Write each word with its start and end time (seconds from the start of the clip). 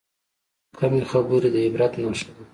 کمې 0.77 1.01
خبرې، 1.11 1.49
د 1.53 1.55
عبرت 1.65 1.93
نښه 2.01 2.31
ده. 2.35 2.43